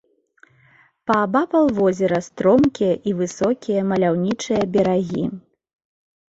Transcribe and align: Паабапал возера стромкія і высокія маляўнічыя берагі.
Паабапал 1.09 1.65
возера 1.79 2.19
стромкія 2.29 2.93
і 3.11 3.13
высокія 3.19 3.81
маляўнічыя 3.91 4.61
берагі. 4.79 5.25